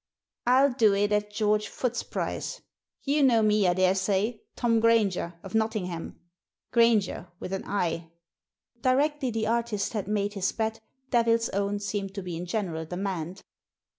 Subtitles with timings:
[0.47, 2.59] "I'll do it at George Foote's price.
[3.03, 6.19] You know me, I daresay, Tom Grainger, of Nottingham—
[6.73, 8.09] Grainger with an 'i.'"
[8.81, 10.79] Directly the artist had made his bet
[11.11, 13.43] Devil's Own seemed to be in general demand.